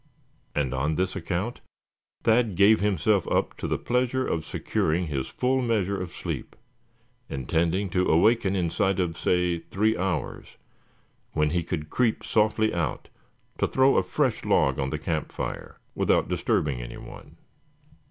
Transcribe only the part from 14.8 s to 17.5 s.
the camp fire, without disturbing any one.